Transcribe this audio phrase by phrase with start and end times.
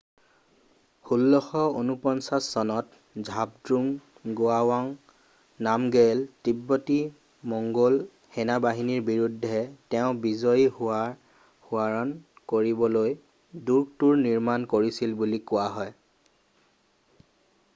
[1.15, 3.89] 1649 চনত ঝাবদ্ৰুঙ
[4.39, 4.87] গোৱাৱাঙ
[5.67, 7.99] নামগেয়েলে তিব্বতী-মঙ্গোল
[8.39, 9.61] সেনাবাহিনীৰ বিৰূদ্ধে
[9.97, 12.15] তেওঁৰ বিজয় সোৱৰণ
[12.55, 13.15] কৰিবলৈ
[13.71, 15.95] দূৰ্গটোৰ নিৰ্মাণ কৰিছিল বুলি কোৱা হয়